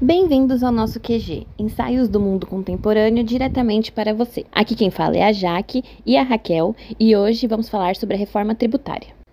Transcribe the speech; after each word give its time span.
Bem-vindos 0.00 0.62
ao 0.62 0.72
nosso 0.72 0.98
QG, 0.98 1.46
ensaios 1.58 2.08
do 2.08 2.18
mundo 2.18 2.46
contemporâneo 2.46 3.22
diretamente 3.22 3.92
para 3.92 4.12
você. 4.12 4.44
Aqui 4.50 4.74
quem 4.74 4.90
fala 4.90 5.16
é 5.16 5.22
a 5.22 5.32
Jaque 5.32 5.82
e 6.04 6.16
a 6.16 6.22
Raquel, 6.22 6.74
e 6.98 7.16
hoje 7.16 7.46
vamos 7.46 7.68
falar 7.68 7.94
sobre 7.96 8.16
a 8.16 8.18
reforma 8.18 8.54
tributária. 8.54 9.23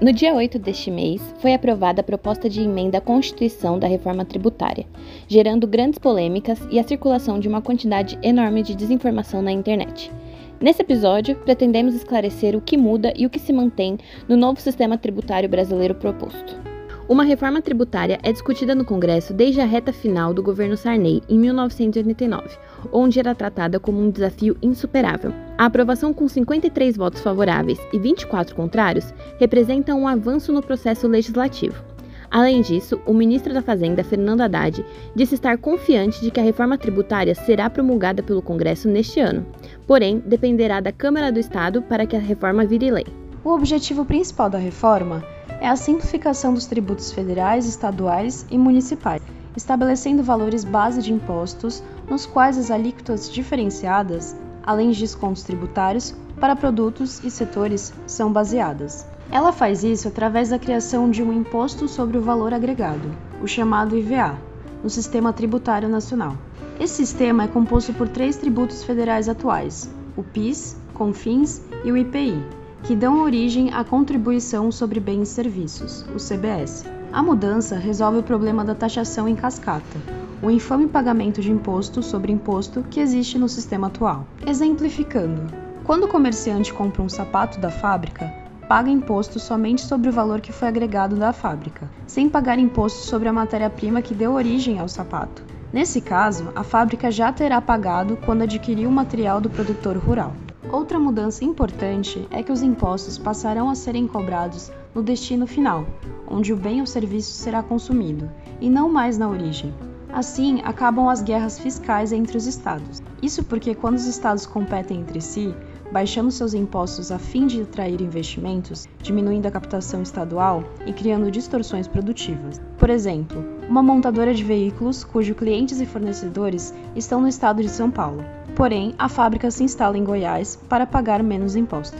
No 0.00 0.14
dia 0.14 0.32
8 0.32 0.58
deste 0.58 0.90
mês, 0.90 1.20
foi 1.40 1.52
aprovada 1.52 2.00
a 2.00 2.04
proposta 2.04 2.48
de 2.48 2.62
emenda 2.62 2.96
à 2.96 3.00
Constituição 3.02 3.78
da 3.78 3.86
reforma 3.86 4.24
tributária, 4.24 4.86
gerando 5.28 5.66
grandes 5.66 5.98
polêmicas 5.98 6.58
e 6.70 6.78
a 6.78 6.82
circulação 6.82 7.38
de 7.38 7.46
uma 7.46 7.60
quantidade 7.60 8.18
enorme 8.22 8.62
de 8.62 8.74
desinformação 8.74 9.42
na 9.42 9.52
internet. 9.52 10.10
Nesse 10.58 10.80
episódio, 10.80 11.36
pretendemos 11.36 11.94
esclarecer 11.94 12.56
o 12.56 12.62
que 12.62 12.78
muda 12.78 13.12
e 13.14 13.26
o 13.26 13.30
que 13.30 13.38
se 13.38 13.52
mantém 13.52 13.98
no 14.26 14.38
novo 14.38 14.58
sistema 14.58 14.96
tributário 14.96 15.50
brasileiro 15.50 15.94
proposto. 15.94 16.69
Uma 17.10 17.24
reforma 17.24 17.60
tributária 17.60 18.20
é 18.22 18.30
discutida 18.30 18.72
no 18.72 18.84
Congresso 18.84 19.34
desde 19.34 19.60
a 19.60 19.64
reta 19.64 19.92
final 19.92 20.32
do 20.32 20.44
governo 20.44 20.76
Sarney, 20.76 21.20
em 21.28 21.40
1989, 21.40 22.56
onde 22.92 23.18
era 23.18 23.34
tratada 23.34 23.80
como 23.80 24.00
um 24.00 24.12
desafio 24.12 24.56
insuperável. 24.62 25.34
A 25.58 25.64
aprovação 25.64 26.14
com 26.14 26.28
53 26.28 26.96
votos 26.96 27.20
favoráveis 27.20 27.80
e 27.92 27.98
24 27.98 28.54
contrários 28.54 29.12
representa 29.40 29.92
um 29.92 30.06
avanço 30.06 30.52
no 30.52 30.62
processo 30.62 31.08
legislativo. 31.08 31.82
Além 32.30 32.60
disso, 32.62 33.00
o 33.04 33.12
ministro 33.12 33.52
da 33.52 33.60
Fazenda, 33.60 34.04
Fernando 34.04 34.42
Haddad, 34.42 34.86
disse 35.12 35.34
estar 35.34 35.58
confiante 35.58 36.20
de 36.20 36.30
que 36.30 36.38
a 36.38 36.44
reforma 36.44 36.78
tributária 36.78 37.34
será 37.34 37.68
promulgada 37.68 38.22
pelo 38.22 38.40
Congresso 38.40 38.88
neste 38.88 39.18
ano, 39.18 39.44
porém, 39.84 40.22
dependerá 40.24 40.78
da 40.78 40.92
Câmara 40.92 41.32
do 41.32 41.40
Estado 41.40 41.82
para 41.82 42.06
que 42.06 42.14
a 42.14 42.20
reforma 42.20 42.64
vire 42.64 42.88
lei. 42.88 43.06
O 43.42 43.50
objetivo 43.50 44.04
principal 44.04 44.48
da 44.48 44.58
reforma 44.58 45.24
é 45.60 45.68
a 45.68 45.76
simplificação 45.76 46.54
dos 46.54 46.66
tributos 46.66 47.12
federais, 47.12 47.66
estaduais 47.66 48.46
e 48.50 48.56
municipais, 48.56 49.22
estabelecendo 49.54 50.22
valores 50.22 50.64
base 50.64 51.02
de 51.02 51.12
impostos 51.12 51.82
nos 52.08 52.24
quais 52.24 52.56
as 52.56 52.70
alíquotas 52.70 53.30
diferenciadas, 53.30 54.34
além 54.64 54.90
de 54.90 55.00
descontos 55.00 55.42
tributários, 55.42 56.14
para 56.40 56.56
produtos 56.56 57.22
e 57.22 57.30
setores 57.30 57.92
são 58.06 58.32
baseadas. 58.32 59.06
Ela 59.30 59.52
faz 59.52 59.84
isso 59.84 60.08
através 60.08 60.48
da 60.48 60.58
criação 60.58 61.10
de 61.10 61.22
um 61.22 61.32
imposto 61.32 61.86
sobre 61.86 62.16
o 62.16 62.22
valor 62.22 62.54
agregado, 62.54 63.10
o 63.42 63.46
chamado 63.46 63.96
IVA, 63.96 64.36
no 64.82 64.88
Sistema 64.88 65.32
Tributário 65.32 65.88
Nacional. 65.88 66.36
Esse 66.80 66.94
sistema 66.94 67.44
é 67.44 67.48
composto 67.48 67.92
por 67.92 68.08
três 68.08 68.36
tributos 68.36 68.82
federais 68.82 69.28
atuais: 69.28 69.90
o 70.16 70.22
PIS, 70.22 70.76
CONFINS 70.94 71.62
e 71.84 71.92
o 71.92 71.96
IPI, 71.96 72.42
que 72.82 72.96
dão 72.96 73.22
origem 73.22 73.72
à 73.72 73.84
Contribuição 73.84 74.72
sobre 74.72 75.00
Bens 75.00 75.28
e 75.28 75.32
Serviços, 75.32 76.04
o 76.14 76.16
CBS. 76.16 76.84
A 77.12 77.22
mudança 77.22 77.76
resolve 77.76 78.18
o 78.18 78.22
problema 78.22 78.64
da 78.64 78.74
taxação 78.74 79.28
em 79.28 79.34
cascata, 79.34 79.98
o 80.42 80.50
infame 80.50 80.86
pagamento 80.86 81.40
de 81.40 81.52
imposto 81.52 82.02
sobre 82.02 82.32
imposto 82.32 82.84
que 82.88 83.00
existe 83.00 83.38
no 83.38 83.48
sistema 83.48 83.88
atual. 83.88 84.26
Exemplificando, 84.46 85.42
quando 85.84 86.04
o 86.04 86.08
comerciante 86.08 86.72
compra 86.72 87.02
um 87.02 87.08
sapato 87.08 87.58
da 87.60 87.70
fábrica, 87.70 88.32
paga 88.68 88.88
imposto 88.88 89.40
somente 89.40 89.82
sobre 89.82 90.08
o 90.08 90.12
valor 90.12 90.40
que 90.40 90.52
foi 90.52 90.68
agregado 90.68 91.16
da 91.16 91.32
fábrica, 91.32 91.90
sem 92.06 92.28
pagar 92.28 92.58
imposto 92.58 93.00
sobre 93.00 93.28
a 93.28 93.32
matéria-prima 93.32 94.00
que 94.00 94.14
deu 94.14 94.32
origem 94.32 94.78
ao 94.78 94.88
sapato. 94.88 95.42
Nesse 95.72 96.00
caso, 96.00 96.48
a 96.54 96.62
fábrica 96.62 97.10
já 97.10 97.32
terá 97.32 97.60
pagado 97.60 98.16
quando 98.24 98.42
adquiriu 98.42 98.88
o 98.88 98.92
material 98.92 99.40
do 99.40 99.50
produtor 99.50 99.96
rural. 99.96 100.32
Outra 100.72 101.00
mudança 101.00 101.44
importante 101.44 102.28
é 102.30 102.44
que 102.44 102.52
os 102.52 102.62
impostos 102.62 103.18
passarão 103.18 103.68
a 103.68 103.74
serem 103.74 104.06
cobrados 104.06 104.70
no 104.94 105.02
destino 105.02 105.44
final, 105.44 105.84
onde 106.28 106.52
o 106.52 106.56
bem 106.56 106.80
ou 106.80 106.86
serviço 106.86 107.32
será 107.32 107.60
consumido, 107.60 108.30
e 108.60 108.70
não 108.70 108.88
mais 108.88 109.18
na 109.18 109.28
origem. 109.28 109.74
Assim, 110.12 110.60
acabam 110.62 111.08
as 111.08 111.22
guerras 111.22 111.58
fiscais 111.58 112.12
entre 112.12 112.36
os 112.36 112.46
estados. 112.46 113.02
Isso 113.20 113.42
porque, 113.44 113.74
quando 113.74 113.96
os 113.96 114.06
estados 114.06 114.46
competem 114.46 115.00
entre 115.00 115.20
si, 115.20 115.52
baixando 115.90 116.30
seus 116.30 116.54
impostos 116.54 117.10
a 117.10 117.18
fim 117.18 117.48
de 117.48 117.62
atrair 117.62 118.00
investimentos, 118.00 118.88
diminuindo 119.02 119.46
a 119.46 119.50
captação 119.50 120.02
estadual 120.02 120.62
e 120.86 120.92
criando 120.92 121.32
distorções 121.32 121.88
produtivas. 121.88 122.60
Por 122.78 122.90
exemplo, 122.90 123.59
uma 123.70 123.82
montadora 123.82 124.34
de 124.34 124.44
veículos 124.44 125.02
cujos 125.04 125.34
clientes 125.34 125.80
e 125.80 125.86
fornecedores 125.86 126.74
estão 126.94 127.22
no 127.22 127.28
estado 127.28 127.62
de 127.62 127.68
São 127.70 127.90
Paulo 127.90 128.22
porém 128.60 128.94
a 128.98 129.08
fábrica 129.08 129.50
se 129.50 129.64
instala 129.64 129.96
em 129.96 130.04
Goiás 130.04 130.56
para 130.68 130.86
pagar 130.86 131.22
menos 131.22 131.56
imposto. 131.56 131.96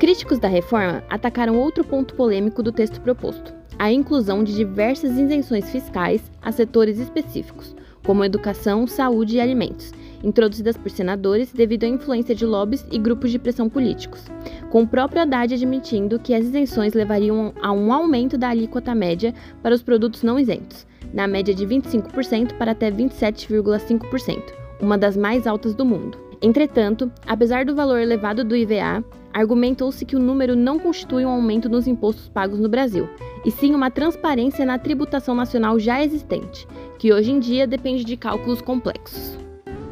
Críticos 0.00 0.40
da 0.40 0.48
reforma 0.48 1.04
atacaram 1.08 1.56
outro 1.56 1.84
ponto 1.84 2.14
polêmico 2.14 2.60
do 2.60 2.72
texto 2.72 3.00
proposto: 3.00 3.54
a 3.78 3.92
inclusão 3.92 4.42
de 4.42 4.52
diversas 4.52 5.12
isenções 5.12 5.70
fiscais 5.70 6.20
a 6.42 6.50
setores 6.50 6.98
específicos, 6.98 7.76
como 8.04 8.24
educação, 8.24 8.84
saúde 8.84 9.36
e 9.36 9.40
alimentos, 9.40 9.92
introduzidas 10.24 10.76
por 10.76 10.90
senadores 10.90 11.52
devido 11.52 11.84
à 11.84 11.86
influência 11.86 12.34
de 12.34 12.44
lobbies 12.44 12.84
e 12.90 12.98
grupos 12.98 13.30
de 13.30 13.38
pressão 13.38 13.68
políticos, 13.68 14.24
com 14.70 14.82
o 14.82 14.88
próprio 14.88 15.22
Haddad 15.22 15.54
admitindo 15.54 16.18
que 16.18 16.34
as 16.34 16.46
isenções 16.46 16.94
levariam 16.94 17.52
a 17.62 17.70
um 17.70 17.92
aumento 17.92 18.36
da 18.36 18.48
alíquota 18.48 18.92
média 18.92 19.32
para 19.62 19.74
os 19.74 19.82
produtos 19.82 20.24
não 20.24 20.36
isentos, 20.36 20.84
na 21.12 21.26
média 21.26 21.54
de 21.54 21.66
25% 21.66 22.56
para 22.56 22.72
até 22.72 22.90
27,5%, 22.90 24.52
uma 24.80 24.96
das 24.96 25.16
mais 25.16 25.46
altas 25.46 25.74
do 25.74 25.84
mundo. 25.84 26.18
Entretanto, 26.40 27.10
apesar 27.26 27.64
do 27.64 27.74
valor 27.74 28.00
elevado 28.00 28.44
do 28.44 28.56
IVA, 28.56 29.04
argumentou-se 29.32 30.04
que 30.04 30.16
o 30.16 30.18
número 30.18 30.56
não 30.56 30.78
constitui 30.78 31.24
um 31.24 31.30
aumento 31.30 31.68
nos 31.68 31.86
impostos 31.86 32.28
pagos 32.28 32.58
no 32.58 32.68
Brasil, 32.68 33.08
e 33.44 33.50
sim 33.50 33.74
uma 33.74 33.90
transparência 33.90 34.66
na 34.66 34.78
tributação 34.78 35.34
nacional 35.34 35.78
já 35.78 36.02
existente, 36.02 36.66
que 36.98 37.12
hoje 37.12 37.30
em 37.30 37.38
dia 37.38 37.66
depende 37.66 38.04
de 38.04 38.16
cálculos 38.16 38.60
complexos. 38.60 39.38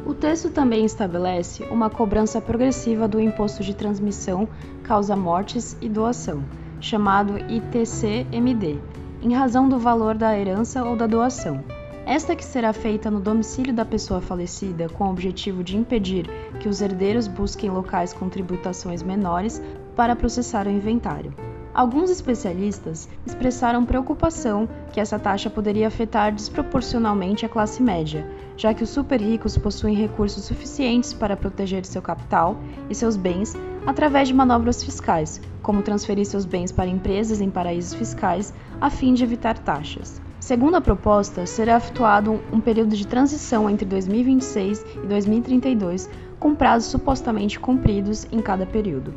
O 0.05 0.13
texto 0.13 0.49
também 0.49 0.83
estabelece 0.83 1.63
uma 1.63 1.89
cobrança 1.89 2.41
progressiva 2.41 3.07
do 3.07 3.19
imposto 3.19 3.63
de 3.63 3.73
transmissão, 3.73 4.47
causa 4.83 5.15
mortes 5.15 5.77
e 5.81 5.87
doação, 5.87 6.43
chamado 6.81 7.37
ITCMD, 7.37 8.79
em 9.21 9.33
razão 9.33 9.69
do 9.69 9.77
valor 9.77 10.15
da 10.15 10.37
herança 10.37 10.83
ou 10.83 10.95
da 10.95 11.07
doação 11.07 11.63
esta 12.05 12.35
que 12.35 12.43
será 12.43 12.73
feita 12.73 13.11
no 13.11 13.19
domicílio 13.19 13.73
da 13.73 13.85
pessoa 13.85 14.19
falecida 14.21 14.89
com 14.89 15.05
o 15.05 15.11
objetivo 15.11 15.63
de 15.63 15.77
impedir 15.77 16.27
que 16.59 16.67
os 16.67 16.81
herdeiros 16.81 17.27
busquem 17.27 17.69
locais 17.69 18.11
com 18.11 18.27
tributações 18.27 19.03
menores 19.03 19.61
para 19.95 20.15
processar 20.15 20.65
o 20.65 20.71
inventário. 20.71 21.33
Alguns 21.73 22.09
especialistas 22.09 23.07
expressaram 23.25 23.85
preocupação 23.85 24.67
que 24.91 24.99
essa 24.99 25.17
taxa 25.17 25.49
poderia 25.49 25.87
afetar 25.87 26.33
desproporcionalmente 26.33 27.45
a 27.45 27.49
classe 27.49 27.81
média, 27.81 28.29
já 28.57 28.73
que 28.73 28.83
os 28.83 28.89
super 28.89 29.21
ricos 29.21 29.57
possuem 29.57 29.95
recursos 29.95 30.43
suficientes 30.43 31.13
para 31.13 31.37
proteger 31.37 31.85
seu 31.85 32.01
capital 32.01 32.57
e 32.89 32.95
seus 32.95 33.15
bens 33.15 33.55
através 33.85 34.27
de 34.27 34.33
manobras 34.33 34.83
fiscais, 34.83 35.41
como 35.61 35.81
transferir 35.81 36.25
seus 36.25 36.45
bens 36.45 36.71
para 36.71 36.89
empresas 36.89 37.41
em 37.41 37.49
paraísos 37.49 37.93
fiscais 37.93 38.53
a 38.79 38.89
fim 38.89 39.13
de 39.13 39.23
evitar 39.23 39.57
taxas. 39.57 40.21
Segundo 40.39 40.75
a 40.75 40.81
proposta, 40.81 41.45
será 41.45 41.77
efetuado 41.77 42.41
um 42.51 42.59
período 42.59 42.95
de 42.95 43.05
transição 43.05 43.69
entre 43.69 43.85
2026 43.85 44.85
e 45.03 45.07
2032, 45.07 46.09
com 46.39 46.55
prazos 46.55 46.89
supostamente 46.89 47.59
cumpridos 47.59 48.25
em 48.31 48.41
cada 48.41 48.65
período. 48.65 49.13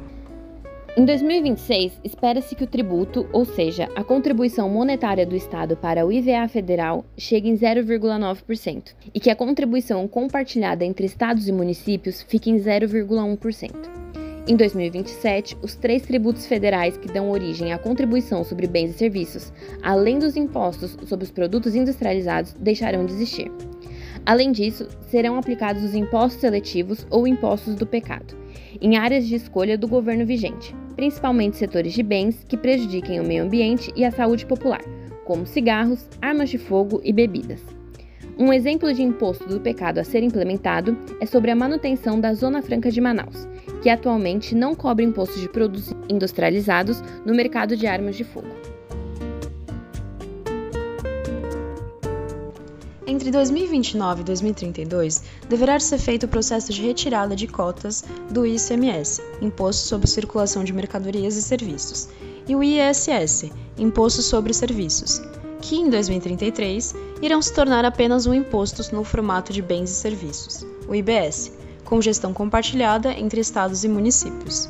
Em 0.97 1.05
2026, 1.05 2.01
espera-se 2.05 2.55
que 2.55 2.63
o 2.63 2.69
tributo, 2.69 3.27
ou 3.33 3.45
seja, 3.45 3.89
a 3.97 4.05
contribuição 4.05 4.69
monetária 4.69 5.27
do 5.27 5.35
Estado 5.35 5.77
para 5.77 6.07
o 6.07 6.13
IVA 6.13 6.47
federal, 6.47 7.05
chegue 7.19 7.49
em 7.49 7.57
0,9% 7.57 8.95
e 9.13 9.19
que 9.19 9.31
a 9.31 9.35
contribuição 9.35 10.07
compartilhada 10.07 10.85
entre 10.85 11.07
estados 11.07 11.49
e 11.49 11.53
municípios 11.53 12.23
fique 12.23 12.49
em 12.49 12.59
0,1%. 12.59 14.04
Em 14.47 14.57
2027, 14.57 15.57
os 15.63 15.75
três 15.75 16.03
tributos 16.03 16.45
federais 16.45 16.99
que 16.99 17.11
dão 17.11 17.31
origem 17.31 17.73
à 17.73 17.79
contribuição 17.79 18.45
sobre 18.45 18.67
bens 18.67 18.91
e 18.91 18.99
serviços, 18.99 19.51
além 19.83 20.19
dos 20.19 20.37
impostos 20.37 20.99
sobre 21.07 21.25
os 21.25 21.31
produtos 21.31 21.75
industrializados, 21.75 22.53
deixarão 22.53 23.07
de 23.07 23.15
existir. 23.15 23.51
Além 24.27 24.53
disso, 24.53 24.87
serão 25.09 25.39
aplicados 25.39 25.83
os 25.83 25.95
impostos 25.95 26.43
seletivos 26.43 27.07
ou 27.09 27.27
impostos 27.27 27.75
do 27.75 27.87
pecado, 27.87 28.37
em 28.83 28.99
áreas 28.99 29.27
de 29.27 29.35
escolha 29.35 29.79
do 29.79 29.89
governo 29.89 30.27
vigente, 30.27 30.77
principalmente 30.95 31.57
setores 31.57 31.95
de 31.95 32.03
bens 32.03 32.45
que 32.47 32.59
prejudiquem 32.59 33.21
o 33.21 33.25
meio 33.25 33.45
ambiente 33.45 33.91
e 33.97 34.05
a 34.05 34.11
saúde 34.11 34.45
popular, 34.45 34.83
como 35.25 35.47
cigarros, 35.47 36.07
armas 36.21 36.51
de 36.51 36.59
fogo 36.59 37.01
e 37.03 37.15
bebidas. 37.15 37.63
Um 38.37 38.53
exemplo 38.53 38.93
de 38.93 39.01
imposto 39.01 39.49
do 39.49 39.61
pecado 39.61 39.99
a 39.99 40.05
ser 40.05 40.23
implementado 40.25 40.97
é 41.21 41.27
sobre 41.27 41.53
a 41.53 41.57
manutenção 41.57 42.19
da 42.19 42.35
Zona 42.35 42.61
Franca 42.63 42.91
de 42.91 43.01
Manaus, 43.01 43.47
que 43.81 43.89
atualmente 43.89 44.57
não 44.57 44.75
cobra 44.75 45.05
imposto 45.05 45.39
de 45.39 45.49
produtos 45.49 45.95
industrializados 46.09 47.01
no 47.25 47.33
mercado 47.33 47.77
de 47.77 47.87
armas 47.87 48.17
de 48.17 48.25
fogo. 48.25 48.49
Entre 53.07 53.31
2029 53.31 54.23
e 54.23 54.25
2032, 54.25 55.23
deverá 55.49 55.79
ser 55.79 55.99
feito 55.99 56.27
o 56.27 56.29
processo 56.29 56.73
de 56.73 56.83
retirada 56.83 57.37
de 57.37 57.47
cotas 57.47 58.05
do 58.31 58.45
ICMS, 58.45 59.23
Imposto 59.41 59.87
sobre 59.87 60.09
Circulação 60.09 60.65
de 60.65 60.73
Mercadorias 60.73 61.37
e 61.37 61.43
Serviços, 61.43 62.09
e 62.49 62.57
o 62.57 62.63
ISS, 62.65 63.53
Imposto 63.79 64.23
sobre 64.23 64.53
Serviços, 64.53 65.23
que 65.65 65.77
em 65.77 65.89
2033 65.89 66.95
irão 67.23 67.41
se 67.41 67.51
tornar 67.51 67.87
apenas 67.87 68.27
um 68.27 68.35
imposto 68.35 68.95
no 68.95 69.03
formato 69.03 69.51
de 69.51 69.63
bens 69.63 69.91
e 69.91 69.95
serviços, 69.95 70.67
o 70.87 70.95
IBS, 70.95 71.53
com 71.87 72.03
gestão 72.03 72.35
compartilhada 72.35 73.11
entre 73.13 73.41
estados 73.41 73.83
e 73.83 73.89
municípios. 73.89 74.69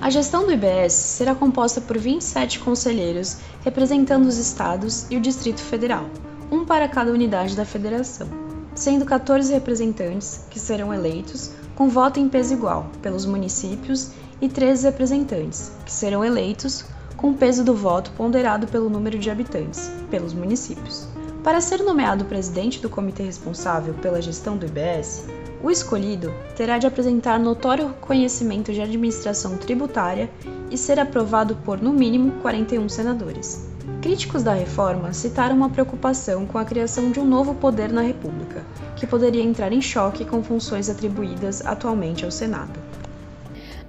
A 0.00 0.08
gestão 0.08 0.46
do 0.46 0.52
IBS 0.52 0.94
será 0.94 1.34
composta 1.34 1.78
por 1.78 1.98
27 1.98 2.58
conselheiros 2.60 3.36
representando 3.62 4.24
os 4.24 4.38
estados 4.38 5.06
e 5.10 5.16
o 5.18 5.20
Distrito 5.20 5.60
Federal 5.60 6.08
um 6.50 6.64
para 6.64 6.88
cada 6.88 7.12
unidade 7.12 7.54
da 7.54 7.66
federação, 7.66 8.28
sendo 8.74 9.04
14 9.04 9.52
representantes 9.52 10.40
que 10.48 10.58
serão 10.58 10.94
eleitos 10.94 11.50
com 11.74 11.90
voto 11.90 12.18
em 12.18 12.30
peso 12.30 12.54
igual 12.54 12.86
pelos 13.02 13.26
municípios 13.26 14.10
e 14.40 14.48
13 14.48 14.84
representantes 14.86 15.70
que 15.84 15.92
serão 15.92 16.24
eleitos 16.24 16.86
com 17.26 17.34
peso 17.34 17.64
do 17.64 17.74
voto 17.74 18.12
ponderado 18.12 18.68
pelo 18.68 18.88
número 18.88 19.18
de 19.18 19.28
habitantes 19.28 19.90
pelos 20.08 20.32
municípios. 20.32 21.08
Para 21.42 21.60
ser 21.60 21.82
nomeado 21.82 22.24
presidente 22.24 22.80
do 22.80 22.88
comitê 22.88 23.24
responsável 23.24 23.94
pela 23.94 24.22
gestão 24.22 24.56
do 24.56 24.64
IBS, 24.64 25.24
o 25.60 25.68
escolhido 25.68 26.32
terá 26.54 26.78
de 26.78 26.86
apresentar 26.86 27.40
notório 27.40 27.92
conhecimento 28.00 28.72
de 28.72 28.80
administração 28.80 29.56
tributária 29.56 30.30
e 30.70 30.78
ser 30.78 31.00
aprovado 31.00 31.56
por, 31.64 31.82
no 31.82 31.92
mínimo, 31.92 32.30
41 32.42 32.88
senadores. 32.88 33.66
Críticos 34.00 34.44
da 34.44 34.52
reforma 34.52 35.12
citaram 35.12 35.56
uma 35.56 35.70
preocupação 35.70 36.46
com 36.46 36.58
a 36.58 36.64
criação 36.64 37.10
de 37.10 37.18
um 37.18 37.26
novo 37.26 37.56
poder 37.56 37.92
na 37.92 38.02
República, 38.02 38.64
que 38.94 39.04
poderia 39.04 39.42
entrar 39.42 39.72
em 39.72 39.82
choque 39.82 40.24
com 40.24 40.44
funções 40.44 40.88
atribuídas 40.88 41.66
atualmente 41.66 42.24
ao 42.24 42.30
Senado. 42.30 42.85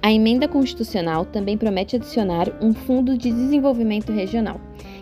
A 0.00 0.12
emenda 0.12 0.46
constitucional 0.46 1.24
também 1.24 1.58
promete 1.58 1.96
adicionar 1.96 2.48
um 2.62 2.72
Fundo 2.72 3.18
de 3.18 3.32
Desenvolvimento 3.32 4.12
Regional, 4.12 4.60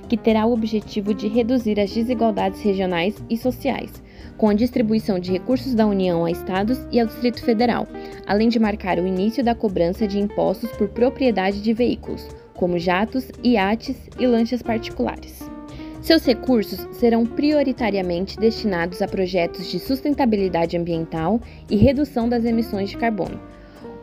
que 0.09 0.17
terá 0.17 0.47
o 0.47 0.53
objetivo 0.53 1.13
de 1.13 1.29
reduzir 1.29 1.79
as 1.79 1.93
desigualdades 1.93 2.63
regionais 2.63 3.15
e 3.29 3.37
sociais, 3.37 4.03
com 4.39 4.49
a 4.49 4.55
distribuição 4.55 5.19
de 5.19 5.31
recursos 5.31 5.75
da 5.75 5.87
União 5.87 6.25
a 6.25 6.31
estados 6.31 6.79
e 6.91 6.99
ao 6.99 7.07
Distrito 7.07 7.43
Federal, 7.45 7.87
além 8.27 8.49
de 8.49 8.59
marcar 8.59 8.99
o 8.99 9.07
início 9.07 9.45
da 9.45 9.55
cobrança 9.55 10.07
de 10.07 10.19
impostos 10.19 10.71
por 10.73 10.89
propriedade 10.89 11.61
de 11.61 11.75
veículos, 11.75 12.27
como 12.55 12.79
jatos, 12.79 13.31
iates 13.45 13.97
e 14.19 14.27
lanchas 14.27 14.63
particulares. 14.63 15.43
Seus 16.01 16.25
recursos 16.25 16.87
serão 16.97 17.27
prioritariamente 17.27 18.39
destinados 18.39 19.03
a 19.03 19.09
projetos 19.09 19.71
de 19.71 19.79
sustentabilidade 19.79 20.77
ambiental 20.77 21.41
e 21.69 21.77
redução 21.77 22.29
das 22.29 22.45
emissões 22.45 22.91
de 22.91 22.97
carbono, 22.97 23.41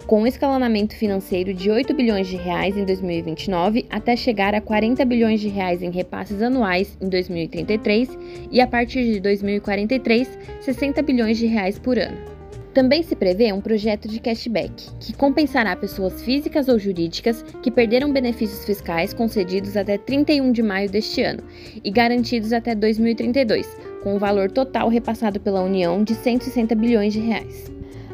com 0.08 0.22
um 0.22 0.28
escalonamento 0.28 0.96
financeiro 0.96 1.54
de 1.54 1.70
8 1.70 1.94
bilhões 1.94 2.28
de 2.28 2.36
reais 2.36 2.78
em 2.78 2.86
2029 2.86 3.86
até 3.90 4.16
chegar 4.16 4.54
a 4.54 4.62
40 4.62 5.04
bilhões 5.06 5.40
de 5.40 5.48
reais 5.48 5.82
em 5.82 5.90
repasses 5.90 6.42
anuais 6.42 6.98
em 7.02 7.08
2033 7.08 8.18
e 8.52 8.60
a 8.60 8.68
partir 8.68 9.04
de 9.06 9.20
2043, 9.20 10.38
60 10.62 11.02
bilhões 11.02 11.38
de 11.38 11.46
reais 11.46 11.80
por 11.80 11.98
ano. 11.98 12.34
Também 12.74 13.04
se 13.04 13.16
prevê 13.16 13.54
um 13.54 13.62
projeto 13.62 14.08
de 14.08 14.20
cashback, 14.20 14.90
que 15.00 15.14
compensará 15.14 15.76
pessoas 15.76 16.24
físicas 16.24 16.68
ou 16.68 16.80
jurídicas 16.80 17.44
que 17.62 17.70
perderam 17.70 18.12
benefícios 18.12 18.66
fiscais 18.66 19.14
concedidos 19.14 19.78
até 19.78 19.96
31 19.96 20.52
de 20.52 20.64
maio 20.64 20.90
deste 20.90 21.22
ano 21.22 21.44
e 21.84 21.92
garantidos 21.92 22.52
até 22.52 22.74
2032, 22.74 23.68
com 24.02 24.16
um 24.16 24.20
valor 24.20 24.50
total 24.50 24.90
repassado 24.90 25.40
pela 25.40 25.62
União 25.62 26.04
de 26.04 26.16
160 26.16 26.74
bilhões 26.74 27.14
de 27.14 27.20
reais. 27.20 27.73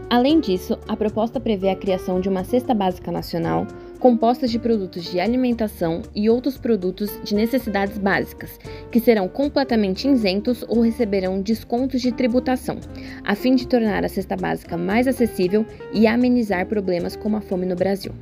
Além 0.10 0.40
disso, 0.40 0.78
a 0.88 0.98
proposta 0.98 1.40
prevê 1.40 1.70
a 1.70 1.76
criação 1.76 2.20
de 2.20 2.28
uma 2.28 2.44
cesta 2.44 2.74
básica 2.74 3.12
nacional 3.12 3.68
compostas 4.00 4.50
de 4.50 4.58
produtos 4.58 5.04
de 5.12 5.20
alimentação 5.20 6.02
e 6.16 6.30
outros 6.30 6.58
produtos 6.58 7.20
de 7.24 7.36
necessidades 7.36 7.98
básicas, 7.98 8.58
que 8.90 9.00
serão 9.00 9.28
completamente 9.28 10.08
isentos 10.08 10.64
ou 10.68 10.82
receberão 10.82 11.42
descontos 11.42 12.02
de 12.02 12.12
tributação, 12.12 12.78
a 13.24 13.36
fim 13.36 13.56
de 13.56 13.68
tornar 13.68 14.04
a 14.06 14.10
cesta 14.10 14.36
básica 14.36 14.78
mais 14.78 15.06
acessível 15.06 15.66
e 15.94 16.08
amenizar 16.08 16.66
problemas 16.66 17.16
como 17.16 17.36
a 17.38 17.42
fome 17.42 17.66
no 17.66 17.76
Brasil. 17.76 18.14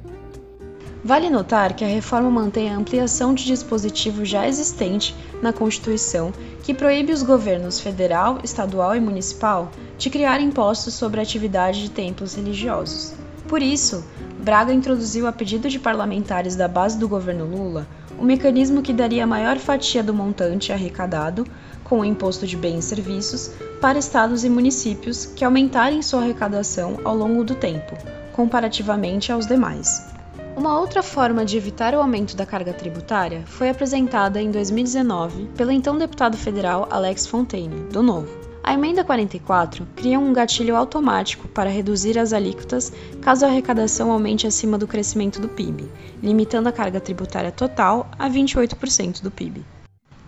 Vale 1.08 1.30
notar 1.30 1.74
que 1.74 1.86
a 1.86 1.88
reforma 1.88 2.30
mantém 2.30 2.70
a 2.70 2.76
ampliação 2.76 3.34
de 3.34 3.46
dispositivo 3.46 4.26
já 4.26 4.46
existente 4.46 5.16
na 5.42 5.54
Constituição 5.54 6.34
que 6.64 6.74
proíbe 6.74 7.14
os 7.14 7.24
governos 7.24 7.80
federal, 7.80 8.40
estadual 8.44 8.94
e 8.94 9.00
municipal 9.00 9.72
de 9.98 10.10
criar 10.10 10.42
impostos 10.42 10.96
sobre 10.96 11.22
a 11.22 11.24
atividade 11.24 11.82
de 11.82 11.92
templos 11.92 12.36
religiosos. 12.36 13.14
Por 13.48 13.62
isso, 13.62 14.04
Braga 14.38 14.74
introduziu 14.74 15.28
a 15.28 15.32
pedido 15.32 15.70
de 15.70 15.80
parlamentares 15.80 16.58
da 16.58 16.68
base 16.68 17.00
do 17.00 17.08
governo 17.08 17.46
Lula 17.46 17.88
o 18.20 18.24
um 18.24 18.26
mecanismo 18.26 18.82
que 18.82 18.92
daria 18.92 19.24
a 19.24 19.28
maior 19.28 19.58
fatia 19.60 20.04
do 20.04 20.14
montante 20.14 20.74
arrecadado 20.74 21.48
com 21.86 22.02
o 22.02 22.06
imposto 22.06 22.46
de 22.46 22.58
bens 22.58 22.84
e 22.84 22.88
serviços 22.90 23.52
para 23.80 23.98
estados 23.98 24.44
e 24.44 24.50
municípios 24.50 25.26
que 25.26 25.46
aumentarem 25.46 26.02
sua 26.02 26.20
arrecadação 26.20 27.00
ao 27.06 27.16
longo 27.16 27.46
do 27.46 27.56
tempo, 27.56 27.96
comparativamente 28.34 29.32
aos 29.32 29.48
demais. 29.48 30.17
Uma 30.58 30.80
outra 30.80 31.04
forma 31.04 31.46
de 31.46 31.56
evitar 31.56 31.94
o 31.94 32.00
aumento 32.00 32.36
da 32.36 32.44
carga 32.44 32.74
tributária 32.74 33.44
foi 33.46 33.70
apresentada 33.70 34.42
em 34.42 34.50
2019 34.50 35.50
pelo 35.56 35.70
então 35.70 35.96
deputado 35.96 36.36
federal 36.36 36.88
Alex 36.90 37.28
Fontaine, 37.28 37.84
do 37.92 38.02
Novo. 38.02 38.36
A 38.64 38.74
emenda 38.74 39.04
44 39.04 39.88
cria 39.96 40.20
um 40.20 40.34
gatilho 40.34 40.76
automático 40.76 41.48
para 41.48 41.70
reduzir 41.70 42.18
as 42.18 42.34
alíquotas 42.34 42.92
caso 43.22 43.46
a 43.46 43.50
arrecadação 43.50 44.12
aumente 44.12 44.48
acima 44.48 44.80
do 44.80 44.88
crescimento 44.88 45.40
do 45.40 45.48
PIB, 45.48 45.92
limitando 46.24 46.68
a 46.68 46.72
carga 46.72 47.00
tributária 47.00 47.52
total 47.52 48.10
a 48.18 48.28
28% 48.28 49.22
do 49.22 49.30
PIB. 49.30 49.64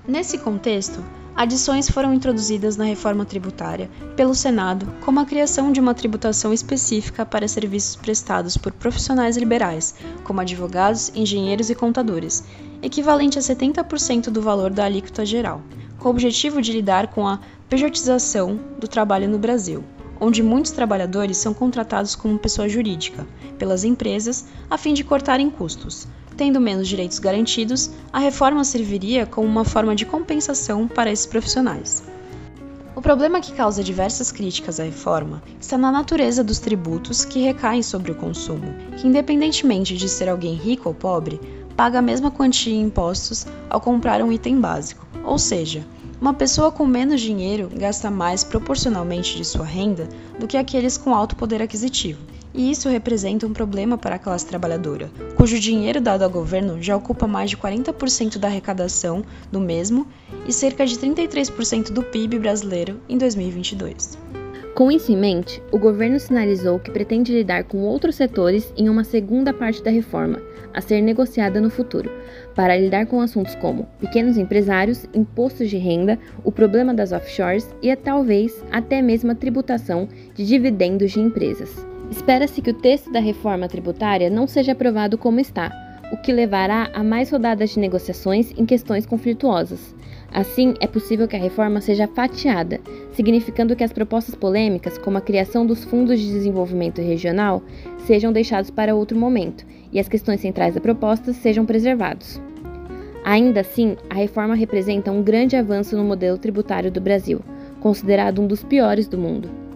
Nesse 0.08 0.38
contexto, 0.38 1.04
adições 1.40 1.90
foram 1.90 2.14
introduzidas 2.14 2.76
na 2.76 2.84
reforma 2.84 3.24
tributária 3.24 3.90
pelo 4.14 4.36
Senado, 4.36 4.86
como 5.00 5.22
a 5.22 5.26
criação 5.26 5.72
de 5.72 5.80
uma 5.80 5.94
tributação 5.94 6.52
específica 6.52 7.26
para 7.26 7.48
serviços 7.48 7.96
prestados 7.96 8.58
por 8.58 8.74
profissionais 8.74 9.38
liberais, 9.38 9.96
como 10.26 10.42
advogados, 10.42 11.10
engenheiros 11.16 11.70
e 11.70 11.76
contadores, 11.76 12.44
equivalente 12.84 13.40
a 13.40 13.42
70% 13.42 14.30
do 14.30 14.42
valor 14.42 14.70
da 14.70 14.84
alíquota 14.84 15.26
geral, 15.26 15.62
com 15.98 16.10
o 16.10 16.12
objetivo 16.12 16.62
de 16.62 16.74
lidar 16.74 17.08
com 17.08 17.26
a 17.26 17.40
pejotização 17.70 18.60
do 18.78 18.90
trabalho 18.90 19.30
no 19.30 19.40
Brasil, 19.40 19.82
onde 20.20 20.44
muitos 20.44 20.74
trabalhadores 20.74 21.38
são 21.38 21.54
contratados 21.54 22.18
como 22.18 22.38
pessoa 22.38 22.68
jurídica 22.68 23.26
pelas 23.58 23.86
empresas 23.86 24.46
a 24.70 24.78
fim 24.78 24.94
de 24.94 25.06
cortarem 25.06 25.50
custos. 25.50 26.06
Tendo 26.40 26.62
menos 26.62 26.88
direitos 26.88 27.20
garantidos, 27.20 27.92
a 28.14 28.20
reforma 28.20 28.64
serviria 28.64 29.26
como 29.26 29.46
uma 29.46 29.66
forma 29.66 29.94
de 29.94 30.06
compensação 30.06 30.88
para 30.88 31.12
esses 31.12 31.26
profissionais. 31.26 32.02
O 32.96 33.02
problema 33.02 33.42
que 33.42 33.52
causa 33.52 33.84
diversas 33.84 34.32
críticas 34.32 34.80
à 34.80 34.86
reforma 34.86 35.44
está 35.60 35.78
na 35.78 35.92
natureza 35.92 36.42
dos 36.42 36.60
tributos 36.60 37.26
que 37.26 37.42
recaem 37.42 37.84
sobre 37.84 38.14
o 38.14 38.16
consumo, 38.16 38.74
que, 38.96 39.06
independentemente 39.06 39.98
de 39.98 40.08
ser 40.08 40.30
alguém 40.30 40.54
rico 40.56 40.88
ou 40.88 40.96
pobre, 40.96 41.42
paga 41.76 42.00
a 42.00 42.02
mesma 42.02 42.32
quantia 42.32 42.74
em 42.74 42.84
impostos 42.84 43.46
ao 43.70 43.82
comprar 43.82 44.24
um 44.24 44.32
item 44.32 44.62
básico, 44.62 45.06
ou 45.26 45.38
seja, 45.38 45.86
uma 46.22 46.34
pessoa 46.34 46.72
com 46.72 46.86
menos 46.86 47.20
dinheiro 47.20 47.70
gasta 47.76 48.10
mais 48.10 48.46
proporcionalmente 48.46 49.36
de 49.36 49.44
sua 49.44 49.66
renda 49.66 50.08
do 50.40 50.48
que 50.48 50.56
aqueles 50.56 50.98
com 50.98 51.14
alto 51.14 51.36
poder 51.36 51.62
aquisitivo. 51.62 52.39
E 52.54 52.72
isso 52.72 52.90
representa 52.90 53.46
um 53.46 53.54
problema 53.54 53.98
para 53.98 54.16
a 54.16 54.20
classe 54.20 54.46
trabalhadora, 54.46 55.12
cujo 55.36 55.60
dinheiro 55.60 56.02
dado 56.02 56.24
ao 56.24 56.30
governo 56.30 56.82
já 56.82 56.96
ocupa 56.96 57.28
mais 57.28 57.52
de 57.52 57.58
40% 57.58 58.38
da 58.38 58.48
arrecadação 58.48 59.24
do 59.52 59.60
mesmo 59.60 60.08
e 60.48 60.52
cerca 60.52 60.86
de 60.86 60.98
33% 60.98 61.92
do 61.92 62.02
PIB 62.02 62.40
brasileiro 62.40 63.00
em 63.08 63.18
2022. 63.18 64.18
Com 64.80 64.90
isso 64.90 65.12
em 65.12 65.18
mente, 65.18 65.62
o 65.72 65.78
governo 65.78 66.18
sinalizou 66.20 66.80
que 66.80 66.90
pretende 66.90 67.34
lidar 67.34 67.66
com 67.66 67.80
outros 67.80 68.16
setores 68.16 68.74
em 68.78 68.88
uma 68.88 69.04
segunda 69.04 69.54
parte 69.54 69.84
da 69.84 69.92
reforma, 69.92 70.42
a 70.74 70.80
ser 70.80 71.02
negociada 71.02 71.60
no 71.60 71.70
futuro, 71.70 72.10
para 72.56 72.78
lidar 72.78 73.06
com 73.06 73.20
assuntos 73.20 73.56
como 73.56 73.88
pequenos 74.00 74.38
empresários, 74.38 75.06
impostos 75.14 75.70
de 75.70 75.78
renda, 75.78 76.18
o 76.46 76.52
problema 76.52 76.94
das 76.94 77.12
offshores 77.12 77.68
e, 77.82 77.94
talvez, 77.96 78.64
até 78.72 79.02
mesmo 79.02 79.32
a 79.32 79.36
tributação 79.36 80.08
de 80.34 80.46
dividendos 80.46 81.12
de 81.12 81.20
empresas. 81.20 81.89
Espera-se 82.12 82.62
que 82.62 82.72
o 82.72 82.74
texto 82.74 83.12
da 83.12 83.20
reforma 83.20 83.68
tributária 83.68 84.30
não 84.30 84.48
seja 84.48 84.72
aprovado 84.72 85.18
como 85.18 85.40
está, 85.40 85.72
o 86.12 86.18
que 86.18 86.34
levará 86.34 86.90
a 86.94 87.04
mais 87.04 87.30
rodadas 87.30 87.72
de 87.72 87.80
negociações 87.80 88.52
em 88.58 88.66
questões 88.66 89.06
conflituosas. 89.06 89.96
Assim, 90.32 90.74
é 90.80 90.88
possível 90.88 91.28
que 91.28 91.36
a 91.36 91.40
reforma 91.40 91.82
seja 91.82 92.08
fatiada, 92.08 92.80
significando 93.14 93.76
que 93.76 93.84
as 93.84 93.94
propostas 93.94 94.36
polêmicas, 94.36 94.98
como 94.98 95.18
a 95.18 95.22
criação 95.22 95.66
dos 95.66 95.84
fundos 95.84 96.20
de 96.20 96.32
desenvolvimento 96.32 97.02
regional, 97.02 97.64
sejam 98.06 98.32
deixados 98.32 98.70
para 98.70 98.96
outro 98.96 99.18
momento 99.18 99.66
e 99.92 100.00
as 100.00 100.08
questões 100.08 100.42
centrais 100.42 100.76
da 100.76 100.82
proposta 100.82 101.34
sejam 101.34 101.66
preservados. 101.66 102.42
Ainda 103.24 103.62
assim, 103.62 103.98
a 104.10 104.16
reforma 104.16 104.56
representa 104.56 105.12
um 105.12 105.22
grande 105.22 105.56
avanço 105.56 105.96
no 105.96 106.04
modelo 106.04 106.38
tributário 106.38 106.92
do 106.92 107.02
Brasil, 107.02 107.42
considerado 107.80 108.42
um 108.42 108.48
dos 108.48 108.64
piores 108.64 109.08
do 109.08 109.18
mundo. 109.18 109.69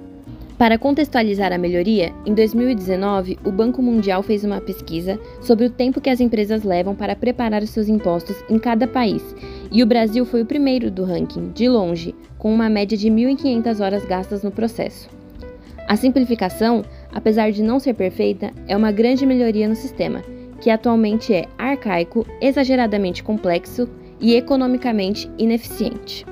Para 0.58 0.78
contextualizar 0.78 1.52
a 1.52 1.58
melhoria, 1.58 2.14
em 2.26 2.34
2019, 2.34 3.40
o 3.44 3.52
Banco 3.52 3.82
Mundial 3.82 4.22
fez 4.22 4.44
uma 4.44 4.62
pesquisa 4.62 5.20
sobre 5.42 5.66
o 5.66 5.70
tempo 5.70 6.00
que 6.00 6.10
as 6.10 6.20
empresas 6.20 6.64
levam 6.64 6.94
para 6.94 7.16
preparar 7.16 7.64
os 7.64 7.72
seus 7.72 7.90
impostos 7.90 8.36
em 8.48 8.60
cada 8.60 8.88
país, 8.88 9.36
e 9.72 9.82
o 9.82 9.86
Brasil 9.86 10.26
foi 10.26 10.44
o 10.44 10.46
primeiro 10.46 10.92
do 10.92 11.04
ranking, 11.04 11.50
de 11.50 11.68
longe, 11.68 12.14
com 12.38 12.54
uma 12.54 12.70
média 12.70 12.96
de 12.96 13.10
1.500 13.10 13.84
horas 13.84 14.06
gastas 14.06 14.44
no 14.44 14.52
processo. 14.52 15.10
A 15.88 15.96
simplificação, 15.96 16.86
apesar 17.12 17.52
de 17.52 17.64
não 17.64 17.80
ser 17.80 17.96
perfeita, 17.96 18.54
é 18.68 18.78
uma 18.78 18.92
grande 18.92 19.26
melhoria 19.26 19.68
no 19.68 19.76
sistema, 19.76 20.22
que 20.62 20.70
atualmente 20.70 21.34
é 21.34 21.46
arcaico, 21.58 22.26
exageradamente 22.40 23.24
complexo 23.24 23.90
e 24.22 24.36
economicamente 24.36 25.30
ineficiente. 25.38 26.26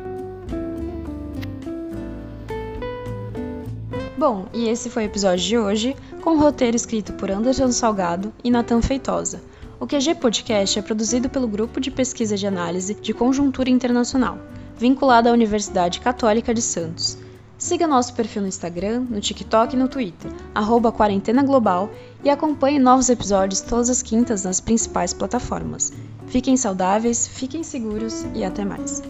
Bom, 4.21 4.45
e 4.53 4.69
esse 4.69 4.87
foi 4.87 5.01
o 5.01 5.07
episódio 5.07 5.43
de 5.43 5.57
hoje, 5.57 5.95
com 6.21 6.35
o 6.35 6.39
roteiro 6.39 6.77
escrito 6.77 7.11
por 7.13 7.31
Anderson 7.31 7.71
Salgado 7.71 8.31
e 8.43 8.51
Natan 8.51 8.79
Feitosa. 8.79 9.41
O 9.79 9.87
QG 9.87 10.13
Podcast 10.13 10.77
é 10.77 10.81
produzido 10.83 11.27
pelo 11.27 11.47
Grupo 11.47 11.79
de 11.81 11.89
Pesquisa 11.89 12.37
de 12.37 12.45
Análise 12.45 12.93
de 12.93 13.15
Conjuntura 13.15 13.71
Internacional, 13.71 14.37
vinculado 14.77 15.27
à 15.27 15.31
Universidade 15.31 15.99
Católica 15.99 16.53
de 16.53 16.61
Santos. 16.61 17.17
Siga 17.57 17.87
nosso 17.87 18.13
perfil 18.13 18.43
no 18.43 18.47
Instagram, 18.47 19.07
no 19.09 19.19
TikTok 19.19 19.75
e 19.75 19.79
no 19.79 19.87
Twitter, 19.87 20.31
arroba 20.53 20.91
Quarentena 20.91 21.41
Global, 21.41 21.89
e 22.23 22.29
acompanhe 22.29 22.77
novos 22.77 23.09
episódios 23.09 23.61
todas 23.61 23.89
as 23.89 24.03
quintas 24.03 24.43
nas 24.43 24.61
principais 24.61 25.15
plataformas. 25.15 25.91
Fiquem 26.27 26.55
saudáveis, 26.55 27.27
fiquem 27.27 27.63
seguros 27.63 28.23
e 28.35 28.43
até 28.43 28.63
mais. 28.63 29.01